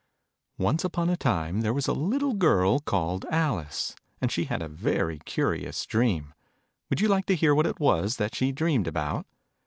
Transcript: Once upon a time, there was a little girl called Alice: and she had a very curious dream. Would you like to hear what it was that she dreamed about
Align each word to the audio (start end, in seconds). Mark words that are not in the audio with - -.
Once 0.57 0.83
upon 0.83 1.11
a 1.11 1.15
time, 1.15 1.61
there 1.61 1.75
was 1.75 1.87
a 1.87 1.93
little 1.93 2.33
girl 2.33 2.79
called 2.79 3.23
Alice: 3.25 3.95
and 4.19 4.31
she 4.31 4.45
had 4.45 4.59
a 4.59 4.67
very 4.67 5.19
curious 5.25 5.85
dream. 5.85 6.33
Would 6.89 7.01
you 7.01 7.07
like 7.07 7.27
to 7.27 7.35
hear 7.35 7.53
what 7.53 7.67
it 7.67 7.79
was 7.79 8.15
that 8.17 8.33
she 8.33 8.51
dreamed 8.51 8.87
about 8.87 9.27